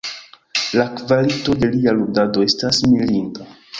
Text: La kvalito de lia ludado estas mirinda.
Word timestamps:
La 0.79 0.85
kvalito 0.99 1.55
de 1.65 1.69
lia 1.75 1.93
ludado 1.99 2.47
estas 2.47 2.81
mirinda. 2.95 3.49